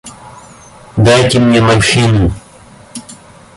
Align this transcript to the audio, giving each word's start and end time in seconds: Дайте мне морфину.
Дайте 0.97 1.37
мне 1.39 1.61
морфину. 1.61 2.31